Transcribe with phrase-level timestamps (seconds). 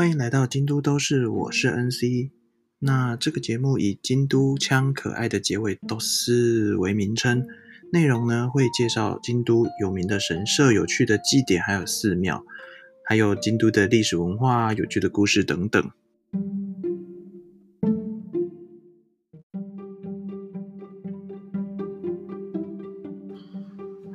[0.00, 2.30] 欢迎来到京都都市，我是 NC。
[2.78, 7.46] 那这个节目以京都腔可爱的结尾都是为名称，
[7.92, 12.42] 内容呢会介绍京都有名的神社、有趣的祭典，还有寺庙，
[13.04, 15.90] 还有京都的历史文化、有趣的故事等等。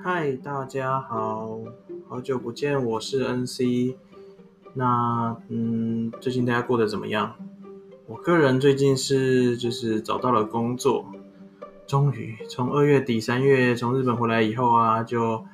[0.04, 1.59] 嗨，大家好，
[2.09, 3.98] 好久不见，我是 NC。
[4.78, 7.34] 那嗯，最近大家过得怎么样？
[8.08, 11.06] 我个人最近是就是找到了工作，
[11.88, 15.46] 终于从二月底三月从日本回来以后啊，就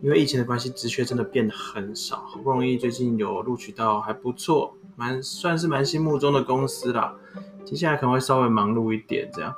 [0.00, 2.16] 因为疫情的关系，职缺真的变得很少。
[2.28, 7.16] 好不容易最近有录取到还不错，蛮算是蛮心目中的公司啦。
[7.64, 9.52] 接下来可能会稍微忙碌一点，这样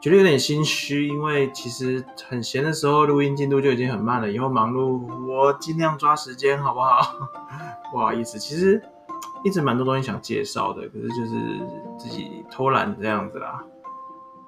[0.00, 7.28] 觉得有点心虚，因为其实很闲的时候录音进度就已经很慢了，以后忙碌我尽量抓时间，好不好？
[7.90, 8.82] 不好意思，其实。
[9.44, 11.60] 一直蛮多东西想介绍的，可是就是
[11.96, 13.62] 自己偷懒这样子啦。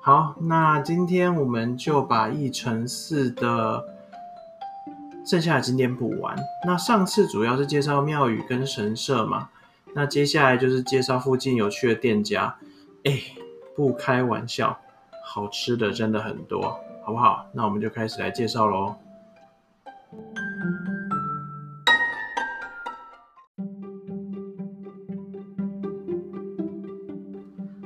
[0.01, 3.85] 好，那今天我们就把一城寺的
[5.25, 6.37] 剩下的景点补完。
[6.67, 9.51] 那上次主要是介绍庙宇跟神社嘛，
[9.95, 12.57] 那接下来就是介绍附近有趣的店家。
[13.05, 13.21] 哎，
[13.77, 14.81] 不开玩笑，
[15.25, 17.47] 好吃的真的很多，好不好？
[17.53, 18.97] 那我们就开始来介绍喽。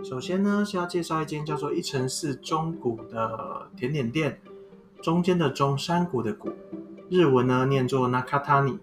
[0.05, 4.41] 首先呢，是要介绍一间叫做一城寺中谷的甜点店，
[5.01, 6.53] 中间的中山谷的谷，
[7.09, 8.79] 日文呢念作 Nakatani。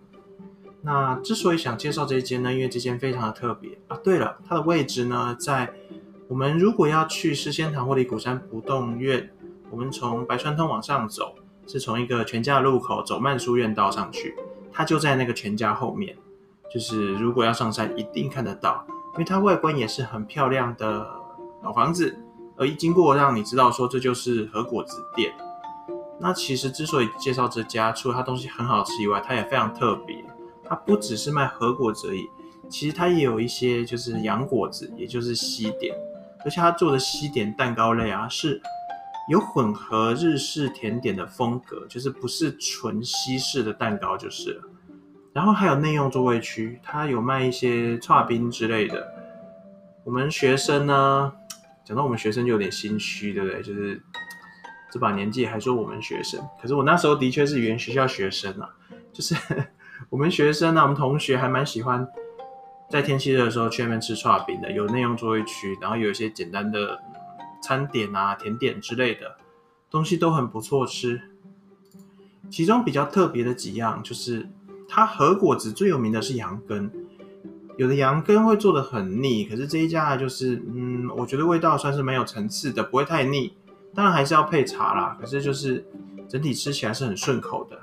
[0.82, 3.98] 那之所以想介绍这一间呢，因为这间非常的特别啊。
[4.02, 5.74] 对了，它的位置呢，在
[6.30, 9.30] 我们如果要去诗仙堂或里古山不动院，
[9.70, 11.36] 我们从白川通往上走，
[11.68, 14.34] 是从一个全家的路口走慢书院道上去，
[14.72, 16.16] 它就在那个全家后面，
[16.74, 18.88] 就是如果要上山一定看得到，
[19.20, 21.06] 因为它外观也是很漂亮的。
[21.62, 22.18] 老房子，
[22.56, 25.34] 而一经过让你知道说这就是和果子店。
[26.18, 30.24] 那其实之所以介绍这家，除了它东西很好吃以外，它也非常特别。
[30.64, 32.24] 它不只是卖和果子而已，
[32.70, 35.94] 其实它也有一些就是洋果子，也就是西点。
[36.46, 38.62] 而且它做的西点蛋糕类啊，是
[39.30, 44.62] 有混合日式甜点的风格，就是不是纯西式的蛋糕就是了。
[45.34, 49.14] 然后还有内用座位区，它有卖一些串冰之类的。
[50.04, 51.34] 我们学生呢？
[51.86, 53.64] 讲到我们学生就有点心虚，对不对？
[53.64, 54.00] 就是
[54.92, 58.70] 这把年纪还说我们学生，可是我那时候的确是语言学校学生啊。
[59.12, 59.36] 就是
[60.10, 62.08] 我们学生呢，我们同学还蛮喜欢
[62.90, 67.02] 在天气热的时候去那边吃串冰的，有内用座位区，然后有一些简单的
[67.62, 69.38] 餐点啊、甜点之类的
[69.90, 71.20] 东西都很不错吃。
[72.52, 74.48] 其中比较特别的几样，就是
[74.90, 76.92] 它和果子最有名的是羊羹。
[77.78, 83.54] 有的羊羹会做的很腻，可是这一家就是，嗯，我觉得味道算是蛮有层次的，不会太腻。
[83.96, 85.86] 当然还是要配茶啦，可是就是
[86.28, 87.80] 整体吃起来是很顺口的。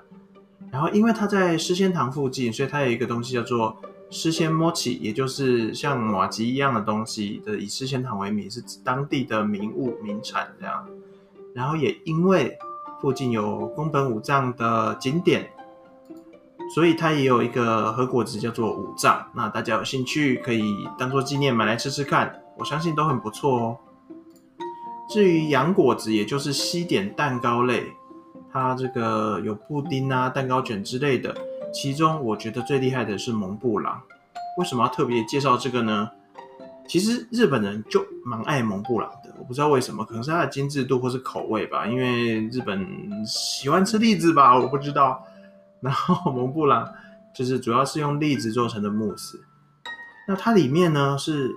[0.71, 3.79] 然后因为它在诗仙堂附近，所以它有一个东西叫做
[4.11, 10.87] 诗仙摸起，也就是像马吉一样的东西的，以诗仙堂为名，是当地的名物名产这样。
[11.55, 12.59] 然后也因为
[13.01, 15.53] 附近有宫本武藏的景点。
[16.75, 20.63] 所以它也有一个和果子叫做五藏，那大家有兴趣可以
[20.99, 23.77] 当做纪念买来吃吃看，我相信都很不错哦。
[25.09, 27.85] 至于洋果子，也就是西点蛋糕类，
[28.53, 31.33] 它这个有布丁啊、蛋糕卷之类的，
[31.73, 34.03] 其中我觉得最厉害的是蒙布朗。
[34.59, 36.11] 为什么要特别介绍这个呢？
[36.89, 42.87] 其实日本人就蛮爱蒙布朗的，我不知道为什么，可能是它的精致度或是口味吧，因为日本
[43.25, 45.23] 喜欢吃栗子吧，我不知道。
[45.81, 46.93] 然后蒙布朗
[47.35, 49.45] 就是主要是用栗子做成的慕斯，
[50.27, 51.55] 那它里面呢是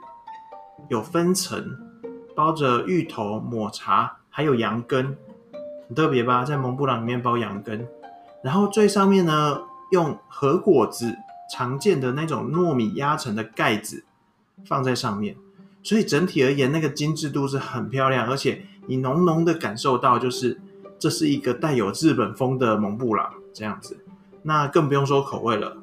[0.89, 1.77] 有分层，
[2.35, 5.15] 包着芋头、抹茶，还有羊羹，
[5.87, 6.43] 很特别吧？
[6.43, 7.87] 在蒙布朗里面包羊羹，
[8.43, 9.61] 然后最上面呢
[9.91, 11.15] 用和果子
[11.51, 14.03] 常见的那种糯米压成的盖子
[14.65, 15.35] 放在上面，
[15.81, 20.59] 所以整体而言那个精致度是很漂亮，而且你浓浓的感受到就是
[20.99, 23.97] 这是一个带有日本风的蒙布朗这样子。
[24.41, 25.77] 那更不用说口味了。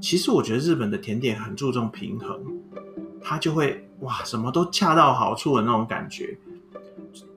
[0.00, 2.40] 其实我觉得日本的甜点很注重平衡，
[3.20, 6.38] 它就会哇什么都恰到好处的那种感觉。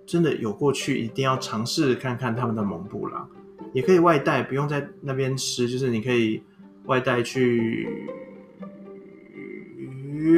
[0.05, 3.27] 真的有过去一定要尝试看看他们的蒙布朗，
[3.73, 6.43] 也可以外带，不用在那边吃，就是你可以
[6.85, 8.07] 外带去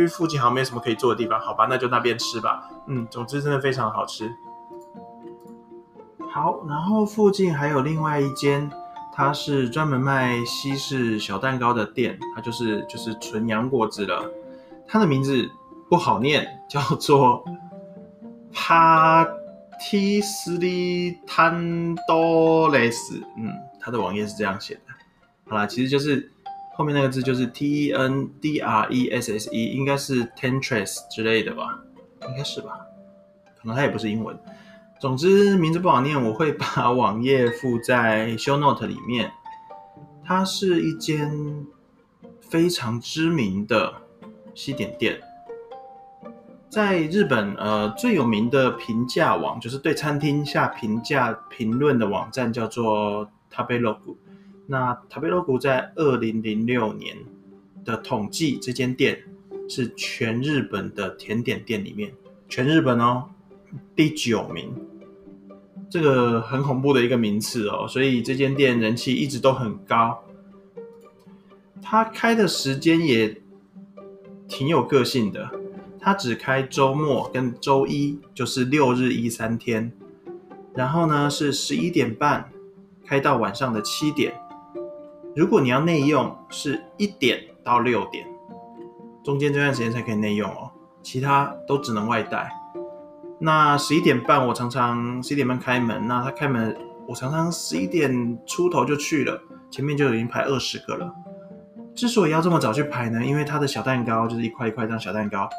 [0.10, 2.70] 附近好像没什么可以坐的地方，好吧，那就那边吃吧。
[2.88, 4.32] 嗯，总之真的非常好吃。
[6.32, 8.72] 好，然后附近还有另外一间。
[9.16, 14.28] 它是专门卖西式小蛋糕的店，它就是就是纯洋果子了。
[14.88, 15.48] 它的名字
[15.88, 17.46] 不好念，叫做
[18.52, 19.24] 帕
[19.80, 23.22] 提斯利坦多雷斯。
[23.38, 24.82] 嗯，它的网页是这样写的。
[25.48, 26.32] 好啦，其实就是
[26.76, 31.80] 后面那个字就是 T E N D R E S S E，应该是 Tentres 之类的吧？
[32.28, 32.80] 应该是吧？
[33.62, 34.36] 可能它也不是英文。
[35.00, 39.32] 总之名字不好念，我会把网页附在 show note 里面。
[40.26, 41.66] 它是一间
[42.40, 43.94] 非常知名的
[44.56, 45.20] 西点店，
[46.70, 54.16] 在日本呃最有名的评价网，就是对餐厅下评价评论的网站，叫做 Tabelog。
[54.66, 57.18] 那 Tabelog 在二零零六年
[57.84, 59.22] 的统计，这间店
[59.68, 62.14] 是全日本的甜点店里面，
[62.48, 63.26] 全日本哦
[63.96, 64.74] 第九名。
[65.90, 70.24] 这个很恐怖的一个名次哦，所以这间店人气一直都很高。
[71.82, 73.42] 它开的时间也
[74.48, 75.52] 挺有个性的，
[76.00, 79.92] 它只开周末跟周一，就是六日一三天。
[80.74, 82.50] 然后呢是十一点半
[83.06, 84.34] 开到晚上的七点。
[85.36, 88.26] 如果你要内用，是一点到六点，
[89.24, 90.72] 中间这段时间才可以内用哦，
[91.04, 92.52] 其他都只能外带。
[93.46, 96.08] 那十一点半，我常常十一点半开门。
[96.08, 96.74] 那他开门，
[97.06, 99.38] 我常常十一点出头就去了，
[99.70, 101.14] 前面就已经排二十个了。
[101.94, 105.50] 之所以要这么早去排呢，因为他的小蛋糕就是一块一块这样小蛋糕，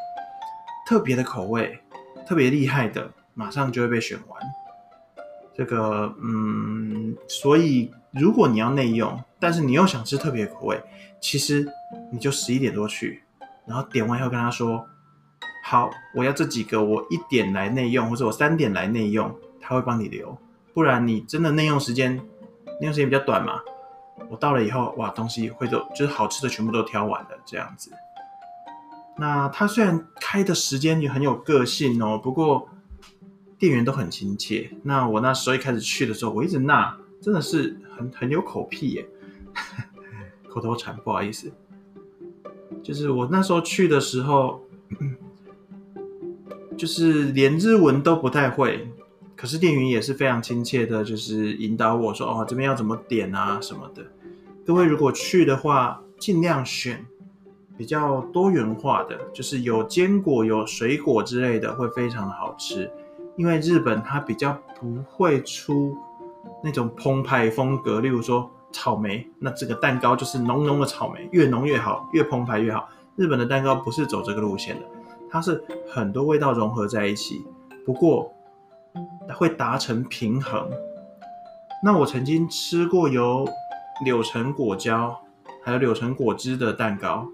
[0.88, 1.78] 特别的口味，
[2.26, 4.40] 特别厉害的，马上就会被选完。
[5.54, 10.82] 这个，嗯，所以如果你要内用，但是你又想吃特别口味，
[11.20, 11.68] 其实
[12.10, 13.24] 你就十一点多去，
[13.66, 14.86] 然后点完以后跟他说。
[15.66, 20.36] 好，我要这几个，我一点来内用，或者我三点来内用，他会帮你留。
[20.74, 22.16] 不然你真的内用时间，
[22.78, 23.62] 内用时间比较短嘛。
[24.28, 27.90] 我到了以后，哇，东西会都就是好吃的全部都挑完了这样子。
[29.16, 32.68] 那他虽然开的时间也很有个性哦，不过
[33.58, 34.70] 店员都很亲切。
[34.82, 39.06] 那我那时候一开始去的时候，我一直那真的是很很有口癖耶，
[40.46, 41.50] 口头禅，不好意思。
[42.82, 44.60] 就是我那时候去的时候。
[46.84, 48.86] 就是连日文都不太会，
[49.34, 54.04] 可是店员也是非常亲切的，就是引导我说：“哦，这边要怎么点啊什么的。”
[54.66, 57.06] 各位如果去的话，尽量选
[57.78, 62.90] 比较多元化的，就是有坚果、有水果之类的，会非常的好吃。
[63.38, 65.96] 因为日本它比较不会出
[66.62, 72.90] 那种澎湃风格，例如说草莓，那这个蛋糕就是浓浓的草莓，越浓越好，越澎湃越好。
[73.16, 74.82] 日本的蛋糕不是走这个路线的。
[75.34, 77.44] 它是很多味道融合在一起，
[77.84, 78.32] 不过
[79.34, 80.70] 会达成平衡。
[81.82, 83.44] 那我曾经吃过有
[84.04, 85.20] 柳橙果胶，
[85.64, 87.26] 还有柳橙果汁的蛋糕。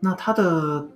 [0.00, 0.88] 那它的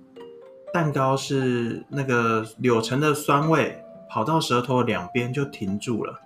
[0.73, 3.79] 蛋糕是那个柳橙的酸味
[4.09, 6.19] 跑到舌头两边就停住了，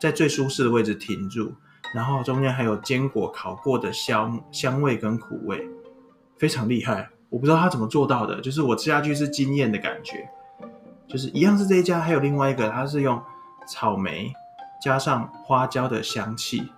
[0.00, 1.54] 在最舒适的位置停住，
[1.92, 5.68] 然后中间还有坚果烤过的香香味跟苦味，
[6.36, 7.10] 非常厉害。
[7.32, 10.28] 我不知道他怎么做到的，就是我吃下去是惊艳的感觉，
[11.08, 13.18] 就是一样是这一家，还有另外一个，它是用
[13.66, 14.30] 草莓
[14.82, 16.68] 加上花椒的香气，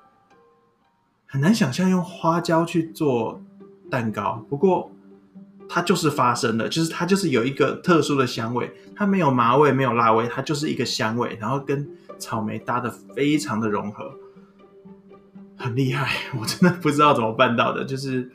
[1.27, 3.43] 很难想象用花椒去做
[3.91, 4.93] 蛋糕，不过
[5.69, 11.85] 它就是发生了，就是它就是有一个特殊的香味，它没有麻味，没有辣味，它就是一个香味，然后跟
[12.21, 14.15] 草莓搭的非常的融合，
[15.57, 18.31] 很厉害，我真的不知道怎么办到的，就是。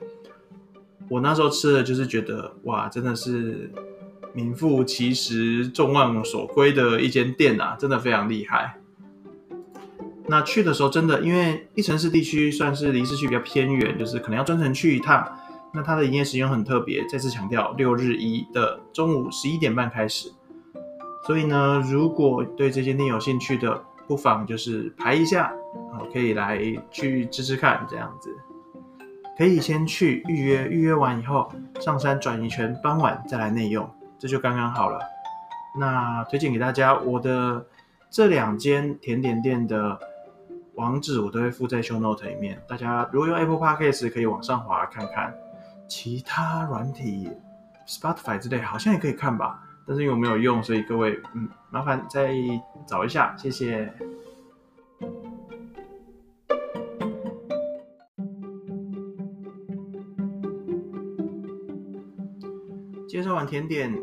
[1.10, 3.72] 我那时候吃的就是觉得哇，真的是
[4.34, 8.76] 名副其实、众望所归的一间店啊，真的非常厉害。
[10.28, 15.28] 那去的时候真的，因为一城市地区算是离市区比较偏远，就是可能要专程去一趟。
[15.74, 20.32] 那它的营业时间很特别，再次强调，六日一的中午十一点半开始。
[21.26, 25.52] 所以呢，如果对这间店有兴趣的，不妨就是排一下，
[25.92, 26.60] 好，可以来
[26.92, 28.30] 去吃吃看，这样子。
[29.40, 35.00] 可以先去预约，预约完以后上山转一圈，傍晚再来内用，这就刚刚好了。
[35.80, 37.66] 那推荐给大家，我的
[38.10, 39.98] 这两间甜点店的
[40.74, 42.62] 网址我都会附在 show note 里面。
[42.68, 45.34] 大家如果用 Apple Podcast 可以往上滑看看，
[45.88, 47.32] 其他软体
[47.88, 52.36] Spotify 之类好像也可以看吧，但是因为我没有用，所以各位嗯，麻烦再
[52.86, 53.90] 找一下，谢谢。
[63.20, 63.94] 介绍完甜点，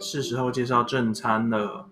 [0.00, 1.86] 是时候介绍正餐了。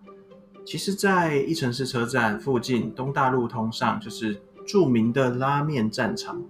[0.67, 6.43] 其实，在一城市车站附近东大路通上，就是著名的拉面战场，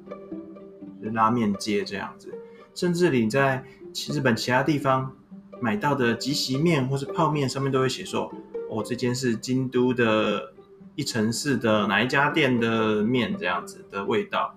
[1.02, 2.32] 就拉面街这样子。
[2.74, 3.62] 甚至你在
[4.10, 5.14] 日本其他地方
[5.60, 8.32] 买到的即席面或是泡面上面都会写说，
[8.70, 10.54] 哦，这间是京都的
[10.94, 14.54] 一城市的哪一家店的面这样子的味道，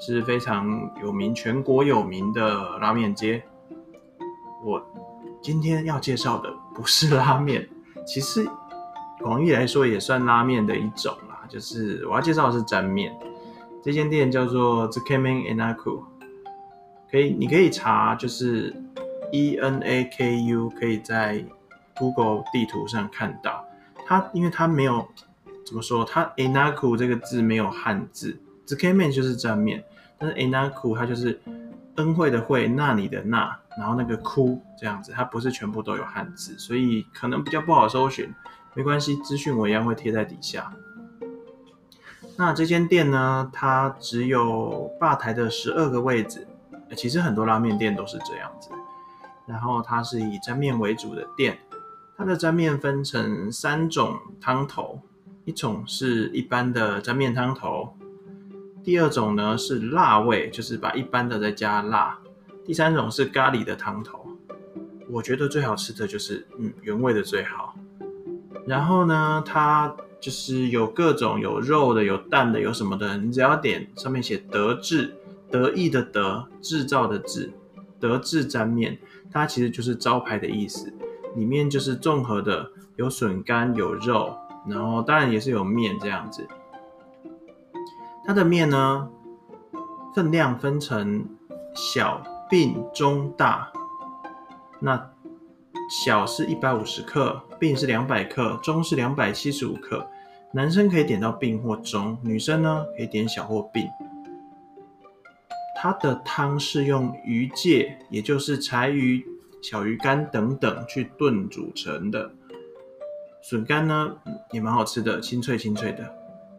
[0.00, 3.44] 是非常有名、全国有名的拉面街。
[4.64, 4.80] 我
[5.42, 7.68] 今天要介绍的不是拉面，
[8.06, 8.48] 其实
[9.18, 13.12] 广义来说也算拉面的一种啦，就是我要介绍的是沾面。
[13.82, 16.04] 这间店叫做 Z K Men Enaku，
[17.10, 18.72] 可以，你可以查，就是
[19.32, 21.44] E N A K U，可以在
[21.96, 23.64] Google 地图上看到
[24.06, 25.08] 它，因为它没有
[25.66, 29.82] 怎么说，它 Enaku 这个字没有汉字，Z K Men 就是沾面，
[30.18, 31.40] 但是 Enaku 它就是
[31.96, 38.32] 恩惠的惠，那里的那，然后那个哭这样子，它不是全部都有汉字，所以可能比较不好搜寻，
[38.74, 40.72] 没关系，资讯我一样会贴在底下。
[42.36, 46.46] 那这间店呢，它只有吧台的十二个位置，
[46.96, 48.70] 其实很多拉面店都是这样子。
[49.46, 51.58] 然后它是以沾面为主的店，
[52.16, 55.00] 它的沾面分成三种汤头，
[55.44, 57.94] 一种是一般的沾面汤头，
[58.82, 62.18] 第二种呢是辣味，就是把一般的再加辣，
[62.64, 64.26] 第三种是咖喱的汤头。
[65.08, 67.74] 我觉得最好吃的就是嗯原味的最好。
[68.66, 69.94] 然后呢，它。
[70.22, 75.16] 就是有各种有肉的、有蛋的、有什么的，你只要点上面写“德制”，
[75.50, 77.52] 得意的德，制造的制，
[77.98, 78.96] 德制沾面，
[79.32, 80.94] 它其实就是招牌的意思。
[81.34, 84.38] 里面就是综合的，有笋干、有肉，
[84.68, 86.46] 然后当然也是有面这样子。
[88.24, 89.08] 它的面呢，
[90.14, 91.26] 分量分成
[91.74, 93.72] 小、病、中、大。
[94.78, 95.10] 那
[96.04, 100.06] 小是一百五十克，病是两百克，中是两百七十五克。
[100.52, 103.88] 男生可以点到病或中，女生呢可以点小或并。
[105.80, 109.24] 它的汤是用鱼介，也就是柴鱼、
[109.62, 112.32] 小鱼干等等去炖煮成的。
[113.40, 114.14] 笋干呢
[114.50, 116.14] 也蛮好吃的，清脆清脆的。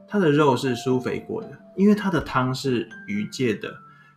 [0.08, 3.72] 它的肉是酥肥过的，因为它的汤是鱼介的。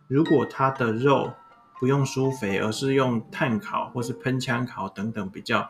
[0.07, 1.31] 如果它的肉
[1.79, 5.69] 不用酥肥，而是用炭烤或是喷枪烤等等比较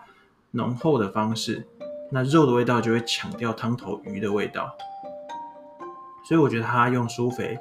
[0.52, 1.68] 浓厚的方式。
[2.10, 4.74] 那肉的味道就会抢掉汤头鱼的味道，
[6.28, 7.60] 所以我觉得它用酥肥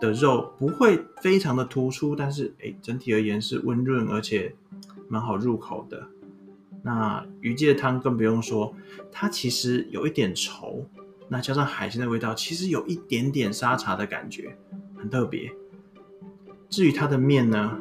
[0.00, 4.54] 的肉不会非常的突出，但是哎，整体而言是温润而且
[5.08, 6.08] 蛮好入口的。
[6.82, 8.74] 那鱼介汤更不用说，
[9.12, 10.84] 它其实有一点稠，
[11.28, 14.58] 那加上海鲜的味道，其实有一点点沙茶的感觉，
[14.98, 15.50] 很特别。
[16.74, 17.78] 至于它的面呢，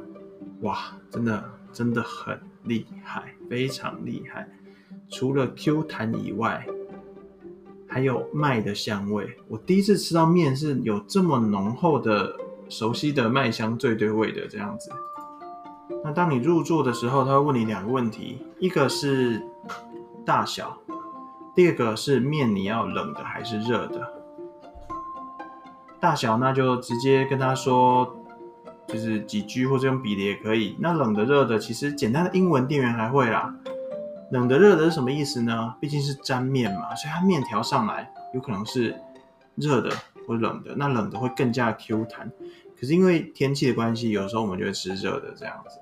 [0.62, 0.78] 哇，
[1.10, 4.48] 真的真的很厉害，非常厉害。
[5.10, 6.68] 除了 Q 弹以外，
[7.88, 9.36] 还有麦的香味。
[9.48, 12.36] 我第一次吃到面是有这么浓厚的、
[12.70, 14.92] 熟悉的麦香最对味的这样子。
[16.04, 19.42] 那当你入座的时候，他会问你两个问题：一个是
[20.24, 20.78] 大小，
[21.56, 24.14] 第二个是面你要冷的还是热的。
[26.00, 28.23] 大小那就直接跟他说，
[28.94, 30.78] 就是几 G 或者用笔的也可以。
[30.80, 33.56] 那冷的、热的，其实简单的英文店员还会啦。
[34.30, 35.74] 冷的热的是什么意思呢？
[35.82, 38.96] 毕竟是沾面嘛，所以它面条上来有可能是
[39.56, 39.90] 热的
[40.28, 40.76] 或冷的。
[40.78, 42.32] 那冷的会更加 Q 弹，
[42.80, 45.80] 可是因为天气的关系，有时候我们就会吃热的这样子。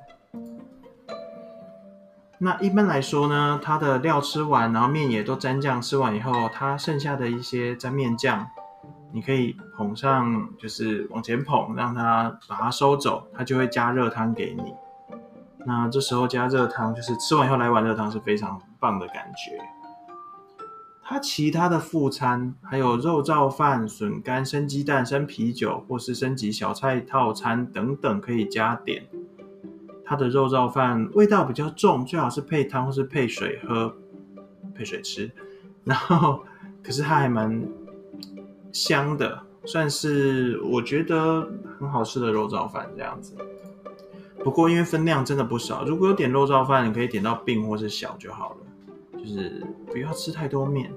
[2.39, 8.47] 那一般来说呢，它的料吃完，然后面也都沾酱吃完以后，它剩下的一些沾面酱，
[9.13, 14.73] 你可以捧上，就是往前捧，让它把它收走，它就会加热汤给你。
[15.65, 19.59] 那这时候加热汤，就是吃完以后来碗热汤是非常棒的感觉。
[21.03, 29.05] 它其他的副餐还有肉燥饭、笋干、生鸡蛋、生啤酒，或是升级小菜套餐等等可以加点。
[30.05, 33.93] 它的肉燥饭味道比较重，最好是配汤或是配水喝，
[34.73, 35.29] 配水吃。
[35.83, 36.45] 然后
[36.81, 37.61] 可是它还蛮
[38.71, 41.47] 香的，算是我觉得
[41.79, 43.35] 很好吃的肉燥饭这样子。
[44.43, 50.91] 不过因为分量真的不少，如果有点肉燥饭，你可以点到并或是小就好了，就是不要吃太多面。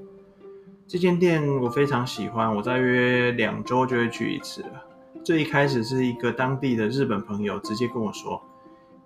[0.86, 4.82] 这间店我非常喜欢，我大约两周就会去一次了。
[5.22, 8.42] 最一开始是一个当地的日本朋友直接跟我说：“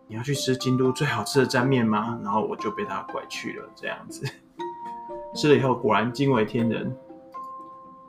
[0.06, 4.24] 你要去吃京都最好吃的沾面吗？”然后我就被他拐去了，这样子
[5.34, 6.96] 吃了以后果然惊为天人。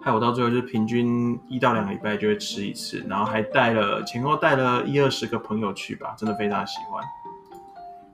[0.01, 7.03] 害我到最后就是平均一到两个礼拜就会吃一次，然后还带了前后带了一二十个朋友去吧，真的非常喜欢。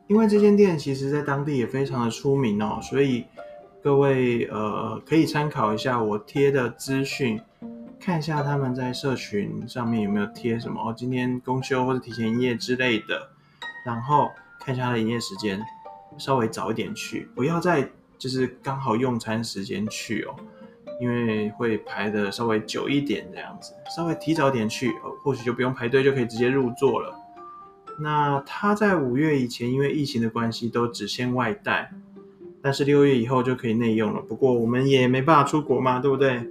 [0.08, 3.26] 因为这间店其实在当地也非常的出名哦，所以
[3.84, 7.40] 各位呃可以参考一下我贴的资讯，
[8.00, 13.30] 看一下他们在社群上面有没有贴什么哦，今天公休或者提前营业之类的，
[13.86, 15.60] 然后看一下他的营业时间，
[16.18, 17.88] 稍微早一点去，不要在
[18.18, 20.36] 就是刚好用餐时间去哦，
[21.00, 24.92] 因为会排的稍微久一点这样子，稍微提早点去，
[25.24, 27.14] 或许就不用排队就可以直接入座了。
[28.00, 31.92] 那他在五月以前因为疫情的关系都只限外带，
[32.62, 34.22] 但是六月以后就可以内用了。
[34.22, 36.50] 不过我们也没办法出国嘛，对不对？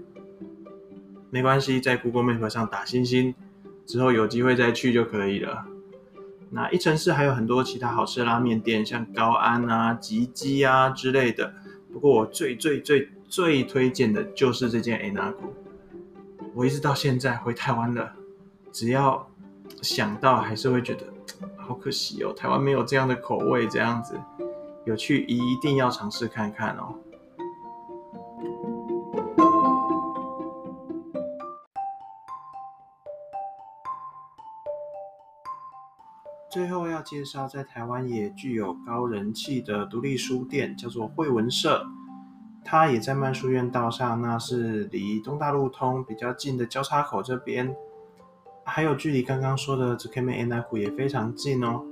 [1.30, 3.34] 没关系，在 Google Map 上打星星，
[3.84, 5.66] 之后有机会再去就可以了。
[6.50, 11.52] 那一城市还有很多其他好吃的拉面店，像高安啊、吉基啊之类的。
[11.92, 15.50] 不过我最最最最推荐的就是这件 Anaku。
[16.54, 18.12] 我一直到现在回台湾了，
[18.70, 19.28] 只要
[19.82, 21.04] 想到还是会觉得
[21.56, 24.20] 好可惜哦，台湾没有这样的口味，这样子
[24.86, 26.94] 有去一定要尝试看看哦。
[36.48, 41.84] 最后要介绍在台湾也具有高人气的独立书店，叫做惠文社。
[42.76, 47.72] 它也在曼书院道上，那是离东大路通比较近的交叉口这边，
[48.64, 51.84] 还有距离刚刚说的 z u k m e a n a k u 也非常近哦。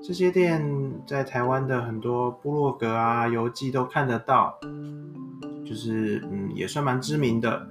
[0.00, 0.64] 这些店
[1.04, 4.56] 在台湾的很多部落格啊、游记都看得到，
[5.66, 7.66] 就是嗯也算蛮知名的。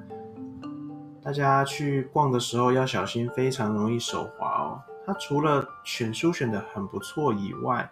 [1.24, 4.82] 大家去逛的时候要小心，非常容易手滑哦。
[5.06, 7.90] 它除了选书选的很不错以外，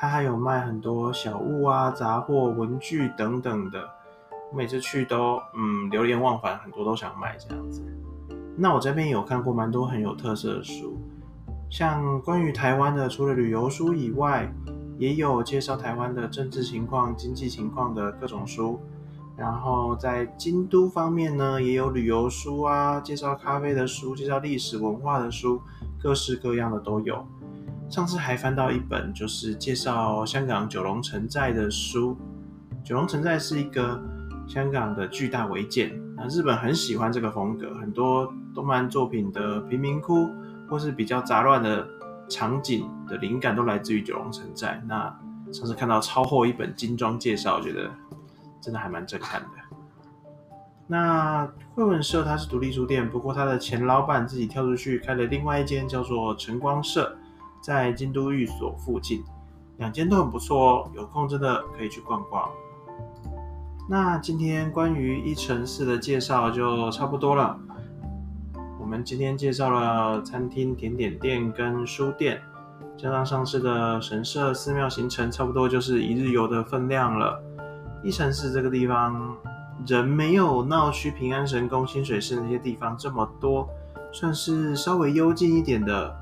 [0.00, 3.86] 它还有卖很多小物啊、杂货、文具等等的。
[4.50, 7.84] 每次去都嗯流连忘返，很多都想买这样子。
[8.56, 10.98] 那我这边有看过蛮多很有特色的书，
[11.68, 14.50] 像关于台湾的，除了旅游书以外，
[14.96, 18.80] 也有介绍台湾的政治情况、经济情况的各种书。
[19.36, 25.60] 然后在京都方面呢，也有旅游书啊，介绍咖啡的书，介绍历史文化的书。
[26.02, 27.22] 各式各样的都有。
[27.90, 32.16] 上次还翻到一本，就是介绍香港九龙城寨的书。
[32.84, 34.00] 九龙城寨是一个
[34.46, 40.30] 香港的巨大违建，那日本很喜欢这个风格，很多动漫作品的贫民窟
[40.68, 41.84] 或是比较杂乱的
[42.28, 44.80] 场景的灵感都来自于九龙城寨。
[44.86, 45.12] 那
[45.52, 47.90] 上次看到超厚一本精装介绍，觉得
[48.60, 49.48] 真的还蛮震撼的。
[50.86, 57.16] 那惠文社它是独立书店，不过它的前老板自己跳出去开了另外一间，叫做晨光社，
[57.60, 59.22] 在京都寓所附近，
[59.78, 62.48] 两间都很不错哦，有空真的可以去逛逛。
[63.88, 67.58] 那今天关于一城市的介绍就差不多了，
[68.80, 72.40] 我们今天介绍了餐厅、甜点店跟书店，
[72.96, 77.42] 加上上次的神社、寺庙行程，差不多就是一日游的分量了。
[78.02, 79.36] 一城市这个地方。
[79.86, 83.66] 人没有闹区、平安神宫、清水寺那些地方这么多，
[84.12, 86.14] 算是稍微幽静一点的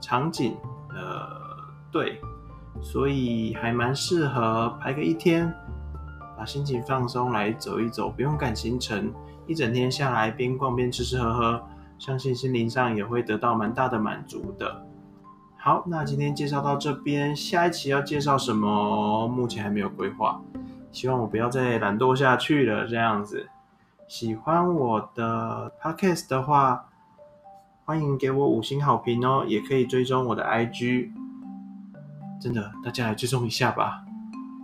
[0.00, 0.56] 场景。
[1.92, 2.18] 对，
[2.80, 5.52] 所以还蛮适合排个一天，
[6.38, 9.12] 把心情放松来走一走，不用赶行程，
[9.46, 11.62] 一整天下来边逛边吃吃喝喝，
[11.98, 14.86] 相信心灵上也会得到蛮大的满足的。
[15.58, 19.28] 好，那今天介绍到这边，下一期要介绍什么？
[19.28, 20.40] 目前还没有规划。
[20.90, 23.48] 希望我不要再懒惰下去了，这样子。
[24.08, 26.86] 喜欢我的 podcast 的话，
[27.84, 31.10] 欢迎给我五星好评哦，也可以追踪我的 IG。
[32.42, 34.02] 真的，大家来追踪一下吧，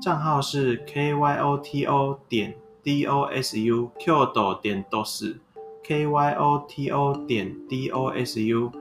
[0.03, 6.07] 账号是 k y o t o 点 d o s u q d 点 dos，k
[6.07, 8.73] y o t o 点 d o s u。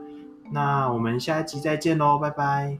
[0.50, 2.78] 那我们下一集再见喽，拜拜。